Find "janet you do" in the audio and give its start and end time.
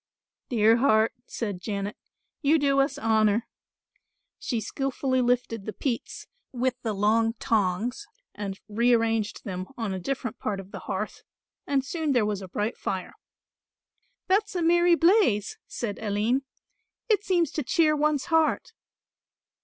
1.61-2.79